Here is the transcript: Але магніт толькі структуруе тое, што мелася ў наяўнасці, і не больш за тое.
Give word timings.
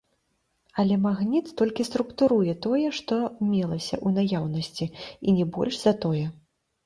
Але 0.83 0.95
магніт 1.01 1.51
толькі 1.61 1.85
структуруе 1.89 2.55
тое, 2.67 2.87
што 2.99 3.19
мелася 3.51 3.95
ў 4.05 4.15
наяўнасці, 4.17 4.85
і 5.27 5.35
не 5.41 5.45
больш 5.59 5.75
за 5.85 5.93
тое. 6.07 6.25